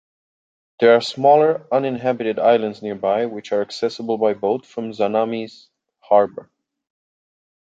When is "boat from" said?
4.33-4.93